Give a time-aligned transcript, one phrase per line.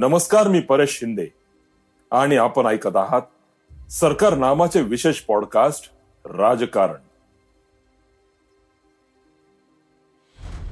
[0.00, 1.26] नमस्कार मी परेश शिंदे.
[2.10, 3.22] आणि आपण ऐकत आहात
[3.90, 5.92] सरकार नामाचे विशेष पॉडकास्ट
[6.24, 6.94] राजकारण.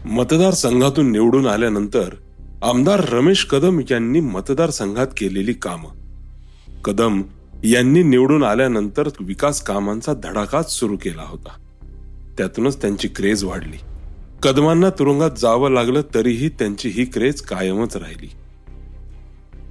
[0.08, 2.14] मतदारसंघातून निवडून आल्यानंतर
[2.62, 5.90] आमदार रमेश कदम यांनी मतदारसंघात केलेली कामं.
[6.84, 7.22] कदम
[7.64, 11.66] यांनी निवडून आल्यानंतर विकास कामांचा धडाकाच सुरू केला होता.
[12.38, 13.76] त्यातूनच त्यांची क्रेज वाढली.
[14.42, 18.28] कदमांना तुरुंगात जावं लागलं तरीही त्यांची ही क्रेज कायमच राहिली.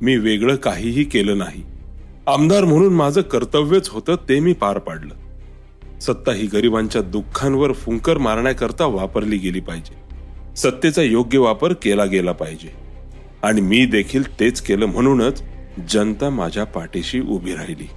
[0.01, 1.63] मी वेगळं काहीही केलं नाही.
[2.27, 5.13] आमदार म्हणून माझं कर्तव्यच होतं ते मी पार पाडलं.
[5.99, 9.95] सत्ता ही गरिबांच्या दुःखांवर फुंकर मारण्याकरता वापरली गेली पाहिजे.
[10.55, 12.69] सत्तेचा योग्य वापर केला गेला पाहिजे.
[13.43, 15.43] आणि मी देखील तेच केलं म्हणूनच
[15.89, 17.89] जनता माझ्या पाठीशी उभी राहिली.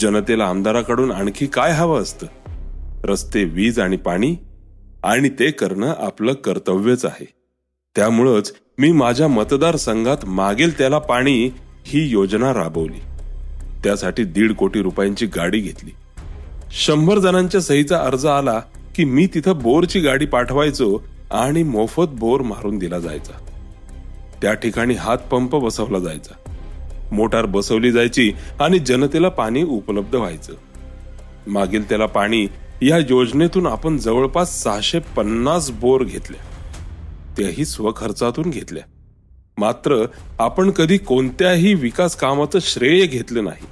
[0.00, 2.26] जनतेला आमदाराकडून आणखी काय हवं असतं?
[3.04, 4.36] रस्ते वीज आणि पाणी?
[5.04, 7.26] आणि ते करणं आपलं कर्तव्यच आहे.
[7.96, 11.50] त्यामुळंच मी माझ्या मतदारसंघात मागेल त्याला पाणी
[11.86, 12.98] ही योजना राबवली.
[13.84, 15.90] त्यासाठी दीड कोटी रुपयांची गाडी घेतली.
[16.84, 18.58] शंभर जणांच्या सहीचा अर्ज आला
[18.96, 20.96] की मी तिथं बोरची गाडी पाठवायचो
[21.30, 23.38] आणि मोफत बोर मारून दिला जायचा.
[24.42, 26.34] त्या ठिकाणी हात पंप बसवला जायचा.
[27.12, 30.52] मोटार बसवली जायची आणि जनतेला पाणी उपलब्ध व्हायचं.
[31.46, 32.46] मागील त्याला पाणी
[32.82, 36.54] या योजनेतून आपण जवळपास सहाशे पन्नास बोर घेतल्या
[37.36, 38.82] त्याही स्वखर्चातून घेतल्या.
[39.58, 40.06] मात्र
[40.38, 43.66] आपण कधी कोणत्याही विकास कामाचं श्रेय घेतलं नाही.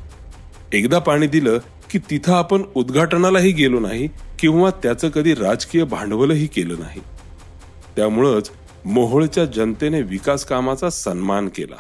[0.79, 1.59] एकदा पाणी दिलं
[1.91, 7.01] की तिथं आपण उद्घाटनालाही गेलो नाही किंवा त्याचं कधी राजकीय भांडवलही केलं नाही.
[7.97, 8.51] त्यामुळंच
[8.85, 11.77] मोहोळच्या जनतेने विकास कामाचा सन्मान केला.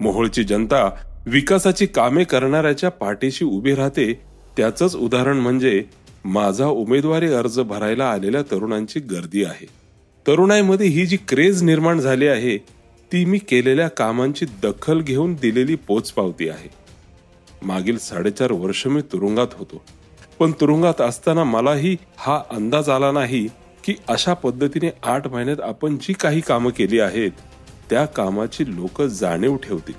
[0.00, 0.90] मोहोळची जनता
[1.26, 4.20] विकासाची कामे करणाऱ्याच्या पाठीशी उभी राहते
[4.56, 5.84] त्याचंच उदाहरण म्हणजे
[6.24, 9.81] माझा उमेदवारी अर्ज भरायला आलेल्या तरुणांची गर्दी आहे.
[10.26, 12.58] तरुणाईमध्ये ही जी क्रेज निर्माण झाली आहे
[13.12, 16.68] ती मी केलेल्या कामांची दखल घेऊन दिलेली पोचपावती आहे.
[17.62, 19.84] मागील साडेचार वर्ष मी तुरुंगात होतो.
[20.38, 23.48] पण तुरुंगात असताना मलाही हा अंदाज आला नाही
[23.84, 27.30] की अशा पद्धतीने आठ महिन्यात आपण जी काही कामं केली आहेत
[27.90, 29.94] त्या कामाची लोक जाणीव ठेवतील.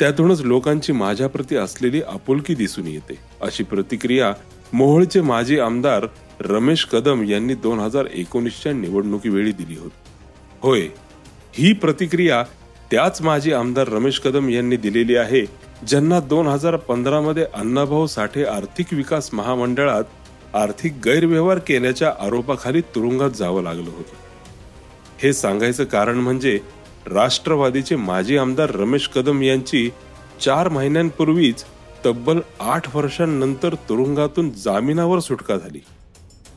[0.00, 3.14] त्यातूनच लोकांची माझ्याप्रती असलेली आपुलकी दिसून येते.
[3.42, 4.32] अशी प्रतिक्रिया
[4.72, 6.06] मोहोळचे माजी आमदार
[6.40, 9.98] रमेश कदम यांनी दोन हजार एकोणीसच्या निवडणुकीवेळी दिली होती.
[10.62, 10.86] होय
[11.54, 12.42] ही प्रतिक्रिया
[12.90, 15.44] त्याच माजी आमदार रमेश कदम यांनी दिलेली आहे
[15.88, 23.62] ज्यांना दोन हजार पंधरामध्ये अण्णाभाऊ साठे आर्थिक विकास महामंडळात आर्थिक गैरव्यवहार केल्याच्या आरोपाखाली तुरुंगात जावं
[23.62, 24.16] लागलं होतं.
[25.22, 26.58] हे सांगायचं कारण म्हणजे
[27.06, 29.88] राष्ट्रवादीचे माजी आमदार रमेश कदम यांची
[30.40, 31.64] चार महिन्यांपूर्वीच
[32.04, 35.80] तब्बल आठ वर्षांनंतर तुरुंगातून जामिनावर सुटका झाली.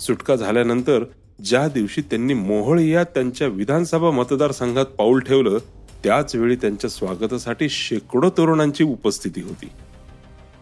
[0.05, 1.03] सुटका झाल्यानंतर
[1.45, 5.57] ज्या दिवशी त्यांनी मोहळ या त्यांच्या विधानसभा मतदारसंघात पाऊल ठेवलं
[6.03, 9.69] त्याच वेळी त्यांच्या स्वागतासाठी शेकडो तरुणांची उपस्थिती होती.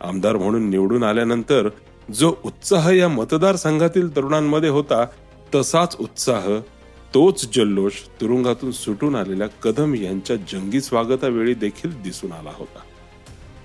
[0.02, 1.70] आमदार म्हणून निवडून आल्यानंतर
[2.14, 5.06] जो उत्साह या मतदारसंघातील तरुणांमध्ये होता
[5.56, 6.48] तसाच उत्साह
[7.14, 12.80] तोच जल्लोष तुरुंगातून सुटून आलेल्या कदम यांच्या जंगी स्वागतावेळी देखील दिसून आला होता.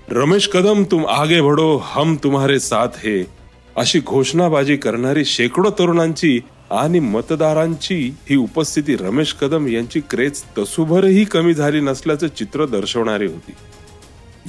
[0.09, 3.36] रमेश कदम तुम आगे बढो हम तुम्हारे साथ हे.
[3.77, 6.39] अशी घोषणाबाजी करणारी शेकडो तरुणांची
[6.71, 13.53] आणि मतदारांची ही उपस्थिती रमेश कदम यांची क्रेज तसुभरही कमी झाली नसल्याचं चित्र दर्शवणारी होती.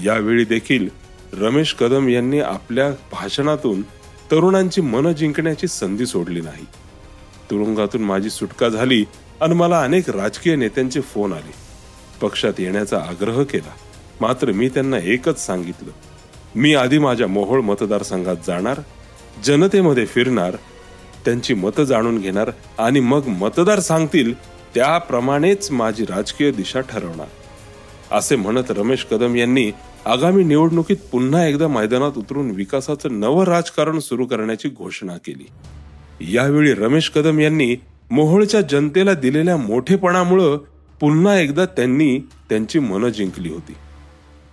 [0.05, 0.89] यावेळी देखील
[1.33, 3.83] रमेश कदम यांनी आपल्या भाषणातून
[4.31, 6.65] तरुणांची मन जिंकण्याची संधी सोडली नाही.
[7.51, 9.05] तुरुंगातून माझी सुटका झाली
[9.41, 11.53] आणि मला अनेक राजकीय नेत्यांचे फोन आले.
[12.21, 13.73] पक्षात येण्याचा आग्रह केला.
[14.21, 15.91] मात्र मी त्यांना एकच सांगितलं.
[16.55, 18.81] मी आधी माझ्या मोहोळ मतदारसंघात जाणार
[19.45, 20.57] जनतेमध्ये फिरणार
[21.25, 24.33] त्यांची मतं जाणून घेणार आणि मग मतदार सांगतील
[24.75, 27.27] त्याप्रमाणेच माझी राजकीय दिशा ठरवणार.
[28.13, 29.71] असे म्हणत रमेश कदम यांनी
[30.07, 35.47] आगामी निवडणुकीत पुन्हा एकदा मैदानात उतरून विकासाचं नवं राजकारण सुरू करण्याची घोषणा केली.
[36.33, 37.77] यावेळी रमेश कदम यांनी
[38.11, 40.57] मोहोळच्या जनतेला दिलेल्या मोठेपणामुळं
[41.01, 43.75] पुन्हा एकदा त्यांनी त्यांची मनं जिंकली होती.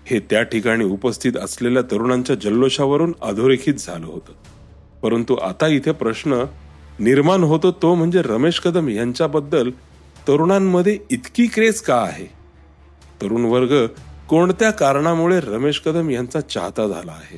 [0.06, 4.34] हे त्या ठिकाणी उपस्थित असलेल्या तरुणांच्या जल्लोषावरून अधोरेखित झालं होतं.
[5.06, 6.44] परंतु आता इथे प्रश्न
[7.00, 9.69] निर्माण होतो तो म्हणजे रमेश कदम यांच्याबद्दल
[10.28, 12.25] तरुणांमध्ये इतकी क्रेज का आहे?
[13.22, 13.86] तरुण वर्ग
[14.30, 17.38] कोणत्या कारणामुळे रमेश कदम यांचा चाहता झाला आहे?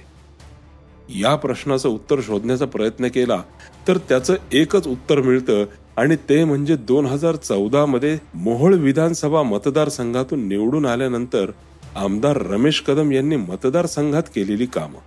[1.19, 3.41] या प्रश्नाचं उत्तर शोधण्याचा प्रयत्न केला
[3.87, 5.65] तर त्याचं एकच उत्तर मिळतं
[5.97, 11.51] आणि ते म्हणजे दोन हजार चौदा मध्ये मोहोळ विधानसभा मतदारसंघातून निवडून आल्यानंतर
[11.95, 14.99] आमदार रमेश कदम यांनी मतदारसंघात केलेली कामं.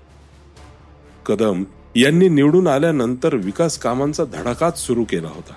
[1.26, 1.62] कदम
[1.96, 5.52] यांनी निवडून आल्यानंतर विकास कामांचा धडाकाच सुरू केला होता.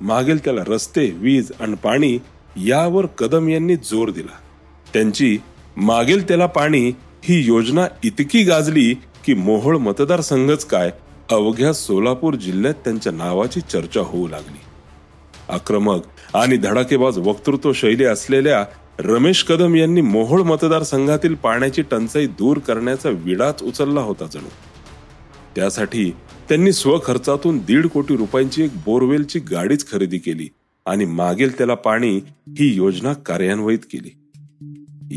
[0.00, 2.18] मागेल त्याला रस्ते वीज आणि पाणी
[2.56, 4.34] यावर कदम यांनी जोर दिला.
[4.92, 5.38] त्यांची
[5.76, 6.92] मागेल त्याला पाणी
[7.24, 10.90] ही योजना इतकी गाजली की मोहोळ मतदारसंघच काय
[11.30, 14.60] अवघ्या सोलापूर जिल्ह्यात त्यांच्या नावाची चर्चा होऊ लागली.
[15.48, 16.02] आक्रमक
[16.34, 18.64] आणि धडाकेबाज वक्तृत्व शैली असलेल्या
[18.98, 24.48] रमेश कदम यांनी मोहोळ मतदारसंघातील पाण्याची टंचाई दूर करण्याचा विडाच उचलला होता जणू.
[25.56, 26.10] त्यासाठी
[26.48, 30.48] त्यांनी स्वखर्चातून दीड कोटी रुपयांची एक बोरवेलची गाडीच खरेदी केली
[30.86, 34.10] आणि मागेल त्याला पाणी ही योजना कार्यान्वित केली.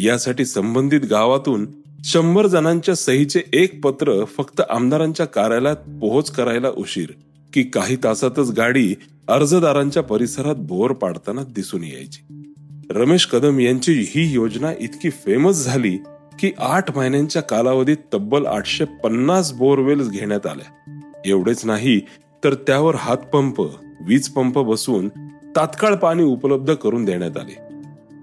[0.08, 1.68] यासाठी संबंधित गावातून
[2.04, 7.08] शंभर जणांच्या सहीचे एक पत्र फक्त आमदारांच्या कार्यालयात पोहोच करायला उशीर
[7.54, 8.96] की काही तासातच गाडी
[9.28, 12.44] अर्जदारांच्या परिसरात बोर पाडताना दिसून यायची.
[12.90, 15.98] रमेश कदम यांची ही योजना इतकी फेमस झाली
[16.40, 21.00] की आठ महिन्यांच्या कालावधीत तब्बल आठशे पन्नास बोरवेल्स घेण्यात आल्या.
[21.26, 22.00] एवढेच नाही
[22.44, 23.60] तर त्यावर हातपंप
[24.02, 25.10] वीज पंप बसवून
[25.56, 27.58] तात्काळ पाणी उपलब्ध करून देण्यात आले.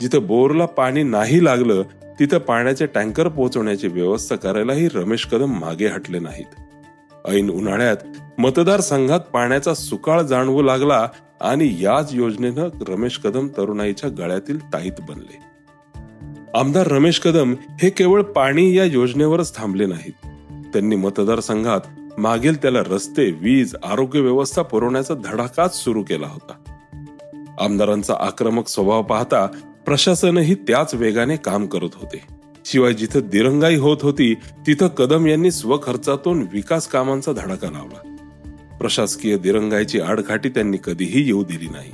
[0.00, 1.82] जिथं बोरला पाणी नाही लागलं
[2.20, 6.61] तिथं पाण्याचे टँकर पोहोचवण्याची व्यवस्था करायलाही रमेश कदम मागे हटले नाहीत.
[7.29, 7.97] ऐन उन्हाळ्यात
[8.38, 11.09] मतदारसंघात पाण्याचा सुकाळ जाणवू लागला
[11.41, 15.51] आणि याच योजनेनं रमेश कदम तरुणाईच्या गळ्यातील ताईत बनले.
[16.54, 20.12] आमदार रमेश कदम हे केवळ पाणी या योजनेवरच थांबले नाहीत.
[20.72, 21.81] त्यांनी मतदारसंघात
[22.19, 26.52] मागील त्याला रस्ते वीज आरोग्य व्यवस्था पुरवण्याचा धडाकाच सुरू केला होता.
[27.60, 29.46] आमदारांचा आक्रमक स्वभाव पाहता
[29.87, 32.22] प्रशासनही त्याच वेगाने काम करत होते.
[32.64, 38.16] शिवाय जिथं दिरंगाई होत होती तिथं कदम यांनी स्वखर्चातून विकास कामांचा धडाका लावला.
[38.78, 41.93] प्रशासकीय दिरंगाईची आडघाटी त्यांनी कधीही येऊ दिली नाही.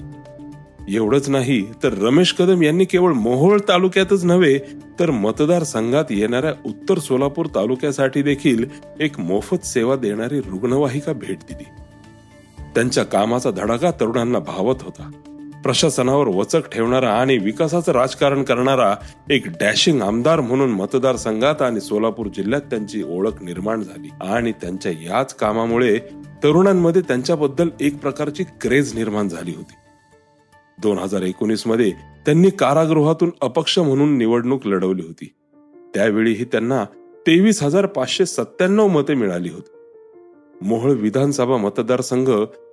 [0.88, 4.58] एवढंच नाही तर रमेश कदम यांनी केवळ मोहोळ तालुक्यातच नव्हे
[5.00, 8.64] तर मतदारसंघात येणाऱ्या उत्तर सोलापूर तालुक्यासाठी देखील
[9.00, 11.64] एक मोफत सेवा देणारी रुग्णवाहिका भेट दिली.
[12.74, 15.10] त्यांच्या कामाचा धडाका तरुणांना भावत होता.
[15.64, 18.94] प्रशासनावर वचक ठेवणारा आणि विकासाचं राजकारण करणारा
[19.30, 25.34] एक डॅशिंग आमदार म्हणून मतदारसंघात आणि सोलापूर जिल्ह्यात त्यांची ओळख निर्माण झाली आणि त्यांच्या याच
[25.34, 25.98] कामामुळे
[26.44, 29.74] तरुणांमध्ये त्यांच्याबद्दल एक प्रकारची क्रेज निर्माण झाली होती.
[30.82, 31.90] दोन हजार एकोणीसमध्ये
[32.26, 35.34] त्यांनी कारागृहातून अपक्ष म्हणून निवडणूक लढवली होती.
[35.94, 36.84] त्यावेळीही त्यांना
[37.26, 39.70] तेवीस हजार पाचशे सत्त्याण्णव मते मिळाली होती.
[40.62, 42.30] मोहळ विधानसभा मतदारसंघ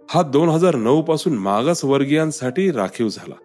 [0.10, 3.36] हा दोन हजार नऊ पासून मागासवर्गीयांसाठी राखीव झाला.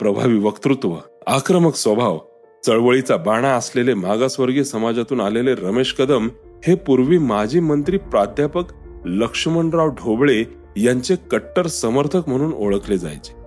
[0.00, 0.94] प्रभावी वक्तृत्व
[1.26, 2.18] आक्रमक स्वभाव
[2.66, 6.28] चळवळीचा बाणा असलेले मागासवर्गीय समाजातून आलेले रमेश कदम
[6.66, 8.64] हे पूर्वी माजी मंत्री प्राध्यापक
[9.04, 10.44] लक्ष्मणराव ढोबळे
[10.76, 13.37] यांचे कट्टर समर्थक म्हणून ओळखले जायचे.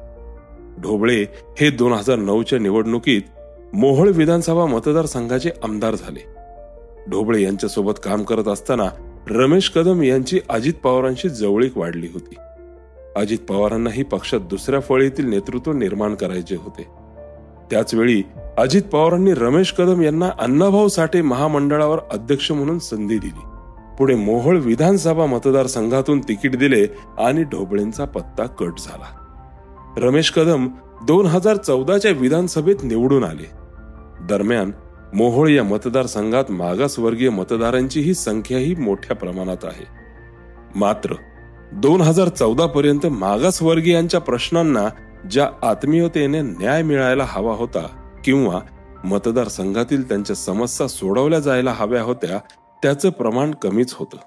[0.81, 1.25] ढोबळे
[1.61, 3.21] हे दोन हजार नऊच्या निवडणुकीत
[3.73, 6.25] मोहोळ विधानसभा मतदारसंघाचे आमदार झाले.
[7.09, 8.89] ढोबळे यांच्यासोबत काम करत असताना
[9.29, 12.35] रमेश कदम यांची अजित पवारांशी जवळीक वाढली होती.
[13.15, 16.87] अजित पवारांनाही पक्षात दुसऱ्या फळीतील नेतृत्व निर्माण करायचे होते.
[17.71, 18.23] त्याचवेळी
[18.57, 23.45] अजित पवारांनी रमेश कदम यांना अण्णाभाऊ साठे महामंडळावर अध्यक्ष म्हणून संधी दिली.
[23.99, 26.87] पुढे मोहोळ विधानसभा मतदारसंघातून तिकीट दिले
[27.17, 29.20] आणि ढोबळेंचा पत्ता कट झाला.
[29.97, 30.67] रमेश कदम
[31.05, 33.51] दोन हजार चौदाच्या विधानसभेत निवडून आले.
[34.21, 34.71] दरम्यान
[35.13, 39.85] मोहोळ या मतदारसंघात मागासवर्गीय मतदारांची संख्याही मोठ्या प्रमाणात आहे.
[40.75, 41.13] मात्र
[41.73, 44.89] दोन हजार चौदा पर्यंत मागासवर्गीयांच्या प्रश्नांना
[45.31, 47.87] ज्या आत्मीयतेने न्याय मिळायला हवा होता
[48.25, 48.59] किंवा
[49.03, 52.37] मतदारसंघातील त्यांच्या समस्या सोडवल्या जायला हव्या होत्या
[52.83, 54.17] त्याचं प्रमाण कमीच होतं.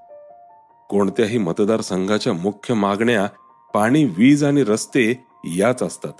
[0.90, 3.26] कोणत्याही मतदारसंघाच्या मुख्य मागण्या
[3.74, 6.12] पाणी वीज आणि रस्ते याच असतात.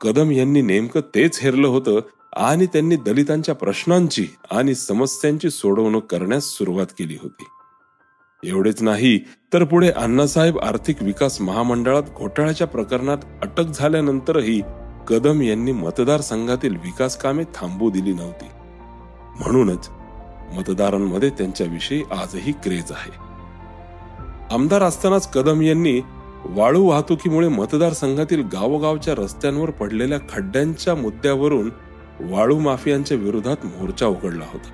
[0.00, 2.00] कदम यांनी नेमकं तेच हेरलं होतं
[2.36, 7.44] आणि त्यांनी दलितांच्या प्रश्नांची आणि समस्यांची सोडवणूक करण्यास सुरुवात केली होती.
[8.44, 9.18] एवढेच नाही
[9.52, 14.62] तर पुढे अण्णासाहेब आर्थिक विकास महामंडळात घोटाळ्याच्या प्रकरणात अटक झाल्यानंतरही
[15.08, 18.46] कदम यांनी मतदारसंघातील विकास कामे थांबू दिली नव्हती.
[19.40, 19.90] म्हणूनच
[20.52, 23.24] मतदारांमध्ये त्यांच्याविषयी आजही क्रेज आहे.
[24.50, 26.00] आमदार असतानाच कदम यांनी
[26.46, 31.70] वाळू वाहतुकीमुळे मतदारसंघातील गावोगावच्या रस्त्यांवर पडलेल्या खड्ड्यांच्या मुद्द्यावरून
[32.20, 34.68] वाळू माफियांच्या विरोधात मोर्चा उघडला होता.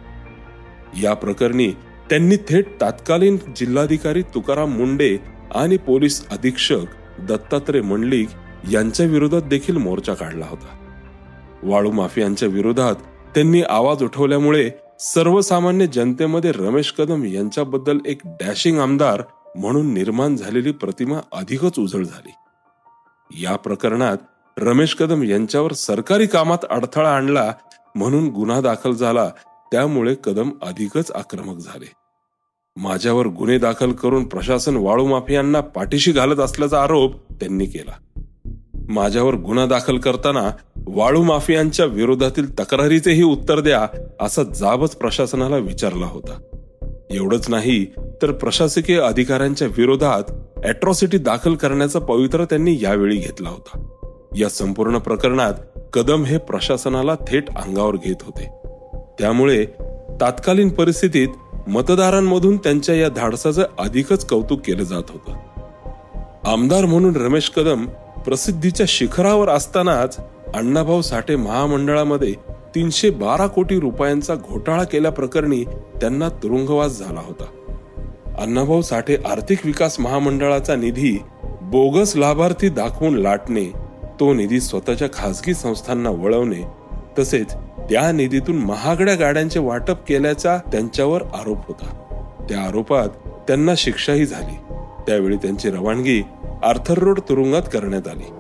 [1.03, 1.69] या प्रकरणी
[2.11, 5.17] त्यांनी थेट तत्कालीन जिल्हाधिकारी तुकाराम मुंडे
[5.55, 6.85] आणि पोलीस अधीक्षक
[7.19, 8.29] दत्तात्रय मंडलिक
[8.71, 10.77] यांच्या विरोधात देखील मोर्चा काढला होता.
[11.63, 12.95] वाळू माफियांच्या विरोधात
[13.35, 19.23] त्यांनी आवाज उठवल्यामुळे सर्वसामान्य जनतेमध्ये रमेश कदम यांच्याबद्दल एक डॅशिंग आमदार
[19.57, 22.31] म्हणून निर्माण झालेली प्रतिमा अधिकच उजळ झाली.
[23.43, 24.17] या प्रकरणात
[24.59, 27.53] रमेश कदम यांच्यावर सरकारी कामात अडथळा आणला
[27.95, 29.31] म्हणून गुन्हा दाखल झाला
[29.73, 31.93] त्यामुळे कदम अधिकच आक्रमक झाले.
[32.77, 38.23] माझ्यावर गुन्हे दाखल करून प्रशासन वाळू माफियांना पाठीशी घालत असल्याचा आरोप त्यांनी केला.
[38.89, 40.51] माझ्यावर गुन्हा दाखल करताना
[40.87, 43.89] वाळू माफियांच्या विरोधातील तक्रारीचेही उत्तर द्या
[44.21, 46.50] असा जाबच प्रशासनाला विचारला होता.
[47.11, 47.85] एवढंच नाही
[48.23, 50.31] तर प्रशासकीय अधिकाऱ्यांच्या विरोधात
[50.65, 53.87] अॅट्रॉसिटी दाखल करण्याचा पवित्र त्यांनी यावेळी घेतला होता.
[54.37, 55.53] या संपूर्ण प्रकरणात
[55.93, 58.51] कदम हे प्रशासनाला थेट अंगावर घेत होते.
[59.19, 59.67] त्यामुळे
[60.21, 61.29] तात्कालीन परिस्थितीत
[61.69, 65.33] मतदारांमधून त्यांच्या या धाडसाचं अधिकच कौतुक केलं जात होतं.
[66.45, 67.87] आमदार म्हणून रमेश कदम
[68.27, 70.17] प्रसिद्धीच्या शिखरावर असतानाच
[70.55, 72.35] अण्णाभाऊ साठे महामंडळामध्ये
[72.75, 75.65] तीनशे बारा कोटी रुपयांचा घोटाळा केल्याप्रकरणी
[76.01, 77.45] त्यांना तुरुंगवास झाला होता.
[78.39, 81.23] अण्णाभाऊ साठे आर्थिक विकास महामंडळाचा निधी
[81.63, 83.73] बोगस लाभार्थी दाखवून लाटणे
[84.21, 86.67] तो निधी स्वतःच्या खासगी संस्थांना वळवणे
[87.19, 92.17] तसेच त्या निधीतून महागड्या गाड्यांचे वाटप केल्याचा त्यांच्यावर आरोप होता.
[92.49, 93.09] त्या आरोपात
[93.49, 94.75] त्यांना शिक्षाही झाली.
[95.07, 96.23] त्यावेळी त्यांची रवानगी
[96.63, 98.33] आर्थर रोड तुरुंगात करण्यात आली.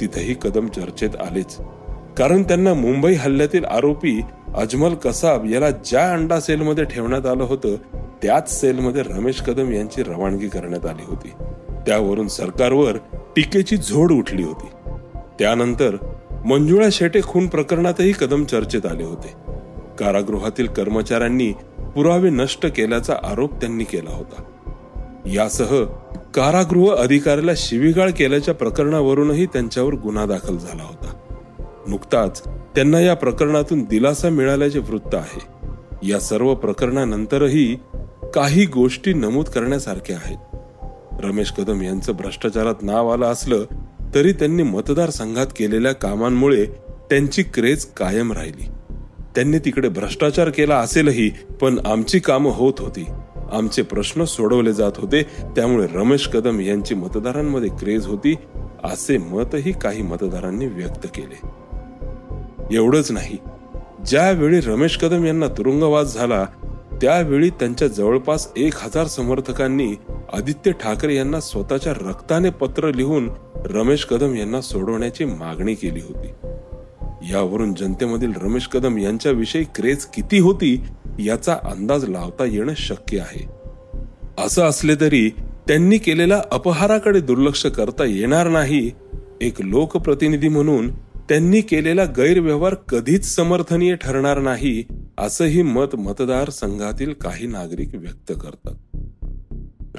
[0.00, 1.58] तिथेही कदम चर्चेत आलेच.
[2.18, 4.20] कारण त्यांना मुंबई हल्ल्यातील आरोपी
[4.56, 7.76] अजमल कसाब याला ज्या अंडा सेलमध्ये ठेवण्यात आलं होतं
[8.22, 11.32] त्याच सेलमध्ये रमेश कदम यांची रवानगी करण्यात आली होती.
[11.86, 12.96] त्यावरून सरकारवर
[13.36, 14.90] टीकेची झोड उठली होती.
[15.38, 15.96] त्यानंतर
[16.46, 19.34] मंजुळा शेटे खून प्रकरणातही कदम चर्चेत आले होते.
[19.98, 24.42] कारागृहातील कर्मचाऱ्यांनी पुरावे नष्ट केल्याचा आरोप त्यांनी केला होता.
[25.26, 25.84] यासह
[26.34, 31.12] कारागृह अधिकाऱ्याला शिवीगाळ केल्याच्या प्रकरणावरूनही त्यांच्यावर गुन्हा दाखल झाला होता.
[31.88, 35.40] नुकताच त्यांना या प्रकरणातून दिलासा मिळाल्याचे वृत्त आहे.
[36.08, 37.78] या सर्व प्रकरणानंतरही
[38.34, 40.38] काही गोष्टी नमूद करण्यासारख्या आहेत.
[41.24, 43.64] रमेश कदम यांचं भ्रष्टाचारात नाव आलं असलं
[44.14, 46.66] तरी त्यांनी मतदारसंघात केलेल्या कामांमुळे
[47.10, 48.66] त्यांची क्रेज कायम राहिली.
[49.34, 53.06] त्यांनी तिकडे भ्रष्टाचार केला असेलही पण आमची कामं होत होती.
[53.52, 58.34] आमचे प्रश्न सोडवले जात होते त्यामुळे रमेश कदम यांची मतदारांमध्ये क्रेज होती
[58.84, 61.40] असे मतही काही मतदारांनी व्यक्त केले.
[62.70, 63.36] एवढंच नाही.
[64.06, 66.46] ज्यावेळी रमेश कदम यांना तुरुंगवास झाला
[67.00, 69.94] त्यावेळी त्यांच्या जवळपास एक हजार समर्थकांनी
[70.32, 76.28] आदित्य ठाकरे यांना स्वतःच्या रक्ताने पत्र लिहून रमेश कदम यांना सोडवण्याची मागणी केली होती.
[77.32, 80.82] यावरून जनतेमधील रमेश कदम यांच्याविषयी क्रेज किती होती
[81.18, 83.48] याचा अंदाज लावता येणं शक्य आहे.
[84.44, 85.30] असं असले तरी
[85.68, 88.90] त्यांनी केलेल्या अपहाराकडे दुर्लक्ष करता येणार नाही
[89.40, 90.90] एक लोकप्रतिनिधी म्हणून
[91.32, 94.84] त्यांनी केलेला गैरव्यवहार कधीच समर्थनीय ठरणार नाही
[95.18, 98.74] असंही मत मतदार संघातील काही नागरिक व्यक्त करतात.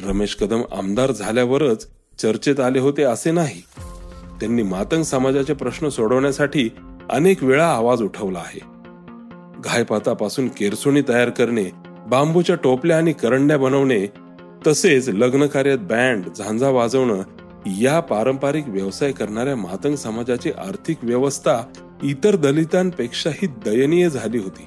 [0.06, 1.88] रमेश कदम आमदार झाल्यावरच
[2.20, 3.62] चर्चेत आले होते असे नाही.
[4.40, 6.70] त्यांनी मातंग समाजाचे प्रश्न सोडवण्यासाठी
[7.10, 8.60] अनेक वेळा आवाज उठवला आहे.
[9.64, 11.66] घायपातापासून केरसुणी तयार करणे
[12.08, 14.06] बांबूच्या टोपल्या आणि करंड्या बनवणे
[14.68, 17.22] तसेच लग्न कार्यात बँड झांजा वाजवणं
[17.66, 21.62] या पारंपरिक व्यवसाय करणाऱ्या मातंग समाजाची आर्थिक व्यवस्था
[22.04, 24.66] इतर दलितांपेक्षाही दयनीय झाली होती.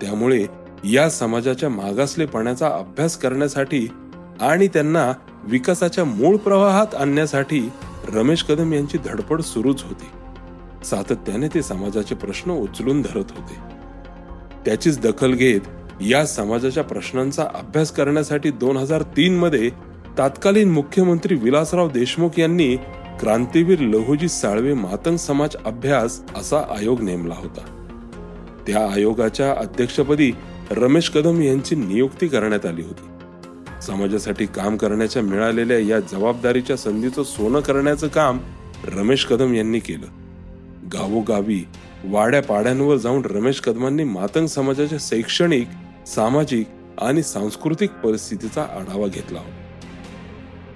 [0.00, 0.46] त्यामुळे
[0.84, 3.88] या समाजाच्या मागासलेपणाचा अभ्यास करण्यासाठी
[4.40, 5.12] आणि त्यांना
[5.44, 7.70] विकासाच्या मूळ प्रवाहात आणण्यासाठी
[8.08, 10.06] रमेश कदम यांची धडपड सुरूच होती.
[10.84, 13.54] सातत्याने ते समाजाचे प्रश्न उचलून धरत होते.
[14.64, 15.60] त्याचीच दखल घेत
[16.00, 22.76] या समाजाच्या प्रश्नांचा अभ्यास करण्यासाठी दोन हजार तीन मध्ये तत्कालीन मुख्यमंत्री विलासराव देशमुख यांनी
[23.20, 27.90] क्रांतीवीर लहुजी साळवे मातंग समाज अभ्यास असा आयोग नेमला होता.
[28.66, 30.32] त्या आयोगाच्या अध्यक्षपदी
[30.70, 33.08] रमेश कदम यांची नियुक्ती करण्यात आली होती.
[33.82, 38.38] समाजासाठी काम करण्याच्या मिळालेल्या या जबाबदारीच्या संधीचं सोनं करण्याचं काम
[38.84, 40.06] रमेश कदम यांनी केलं.
[40.92, 41.66] गावोगावी
[42.04, 45.68] वाड्या पाड्यांवर जाऊन रमेश कदमांनी मातंग समाजाच्या शैक्षणिक
[46.06, 46.66] सामाजिक
[47.02, 49.63] आणि सांस्कृतिक परिस्थितीचा आढावा घेतला होता.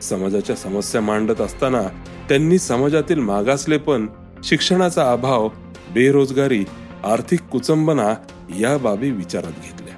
[0.03, 1.83] समाजाच्या समस्या मांडत असताना
[2.29, 4.07] त्यांनी समाजातील मागासलेपण
[4.45, 5.49] शिक्षणाचा अभाव
[5.95, 6.65] बेरोजगारी
[7.05, 8.15] आर्थिक कुचंबना
[8.59, 9.95] या बाबी विचारात घेतल्या.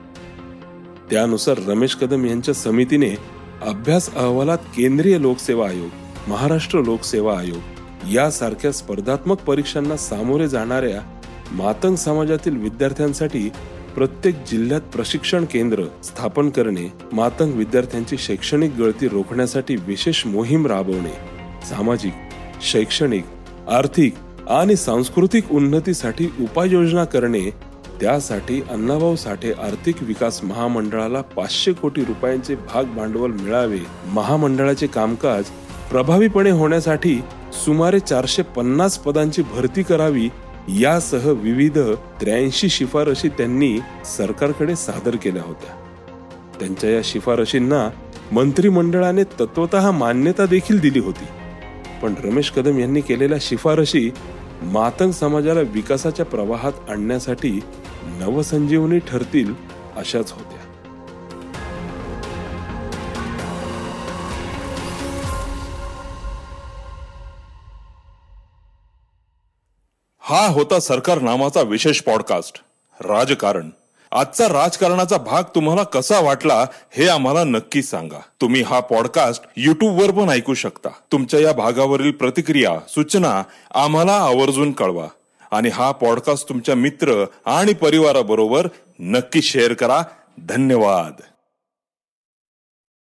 [1.10, 3.14] त्यानुसार रमेश कदम यांच्या समितीने
[3.62, 11.00] अभ्यास अहवालात केंद्रीय लोकसेवा आयोग महाराष्ट्र लोकसेवा आयोग यासारख्या स्पर्धात्मक परीक्षांना सामोरे जाणाऱ्या
[11.52, 13.50] मातंग समाजातील विद्यार्थ्यांसाठी
[14.00, 21.12] प्रत्येक जिल्ह्यात प्रशिक्षण केंद्र स्थापन करणे मातंग विद्यार्थ्यांची शैक्षणिक गळती रोखण्यासाठी विशेष मोहीम राबवणे
[21.66, 22.12] सामाजिक
[22.62, 23.24] शैक्षणिक
[23.68, 24.14] आर्थिक
[24.48, 27.50] आणि सांस्कृतिक उन्नतीसाठी उपाययोजना करणे
[28.00, 33.78] त्यासाठी अण्णाभाऊ साठे आर्थिक विकास महामंडळाला पाचशे कोटी रुपयांचे भाग भांडवल मिळावे.
[34.06, 35.44] महामंडळाचे कामकाज
[35.90, 37.20] प्रभावीपणे होण्यासाठी
[37.64, 40.28] सुमारे चारशे पन्नास पदांची भरती करावी
[40.68, 41.78] यासह विविध
[42.20, 43.78] त्र्याऐंशी शिफारशी त्यांनी
[44.16, 45.76] सरकारकडे सादर केल्या होत्या.
[46.60, 47.90] त्यांच्या या शिफारशींना
[48.32, 51.24] मंत्रिमंडळाने तत्वत मान्यता देखील दिली होती.
[52.02, 54.10] पण रमेश कदम यांनी केलेल्या शिफारशी
[54.62, 57.60] मातंग समाजाला विकासाच्या प्रवाहात आणण्यासाठी
[58.04, 59.54] नवसंजीवनी ठरतील
[59.96, 60.59] अशाच होत्या.
[70.30, 72.60] हा होता सरकार नामाचा विशेष पॉडकास्ट
[73.00, 73.70] राजकारण.
[74.12, 78.20] आजचा राजकारणाचा भाग तुम्हाला कसा वाटला हे आम्हाला नक्की सांगा.
[78.40, 80.88] तुम्ही हा पॉडकास्ट युट्यूबवर पण ऐकू शकता.
[81.12, 83.42] तुमच्या या भागावरील प्रतिक्रिया सूचना
[83.74, 85.06] आम्हाला आवर्जून कळवा.
[85.50, 88.68] आणि हा पॉडकास्ट तुमच्या मित्र आणि परिवाराबरोबर
[88.98, 90.02] नक्की शेअर करा.
[90.48, 91.22] धन्यवाद.